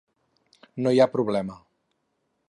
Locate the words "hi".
0.95-1.01